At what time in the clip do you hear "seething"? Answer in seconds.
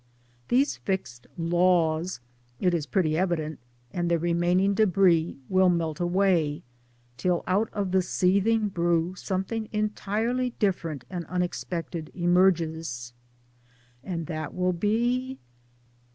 8.01-8.67